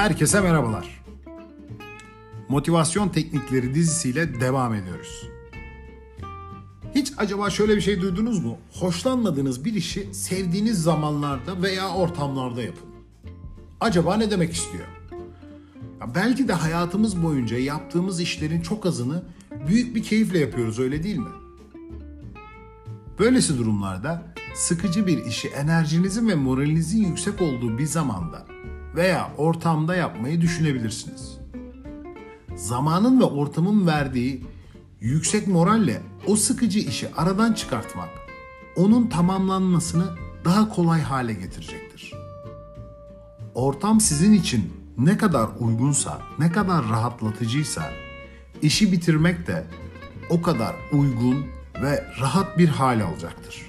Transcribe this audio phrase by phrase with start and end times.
[0.00, 1.04] Herkese merhabalar.
[2.48, 5.28] Motivasyon Teknikleri dizisiyle devam ediyoruz.
[6.94, 8.58] Hiç acaba şöyle bir şey duydunuz mu?
[8.72, 12.88] Hoşlanmadığınız bir işi sevdiğiniz zamanlarda veya ortamlarda yapın.
[13.80, 14.86] Acaba ne demek istiyor?
[16.00, 19.22] Ya belki de hayatımız boyunca yaptığımız işlerin çok azını
[19.68, 21.32] büyük bir keyifle yapıyoruz öyle değil mi?
[23.18, 28.46] Böylesi durumlarda sıkıcı bir işi enerjinizin ve moralinizin yüksek olduğu bir zamanda
[28.94, 31.38] veya ortamda yapmayı düşünebilirsiniz.
[32.56, 34.44] Zamanın ve ortamın verdiği
[35.00, 38.08] yüksek moralle o sıkıcı işi aradan çıkartmak
[38.76, 40.04] onun tamamlanmasını
[40.44, 42.14] daha kolay hale getirecektir.
[43.54, 47.90] Ortam sizin için ne kadar uygunsa, ne kadar rahatlatıcıysa
[48.62, 49.66] işi bitirmek de
[50.30, 51.46] o kadar uygun
[51.82, 53.66] ve rahat bir hal alacaktır.